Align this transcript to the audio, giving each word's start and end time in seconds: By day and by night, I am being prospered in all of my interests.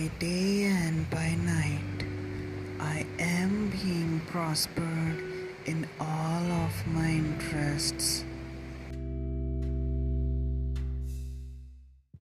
By 0.00 0.08
day 0.18 0.62
and 0.62 1.10
by 1.10 1.34
night, 1.44 2.06
I 2.80 3.04
am 3.18 3.68
being 3.68 4.22
prospered 4.28 5.22
in 5.66 5.86
all 6.00 6.52
of 6.64 6.86
my 6.86 7.10
interests. 7.10 8.24